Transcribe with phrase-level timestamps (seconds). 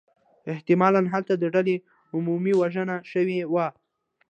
[0.51, 1.75] احتمالاً هلته د ډلې
[2.15, 3.67] عمومی وژنه شوې وه.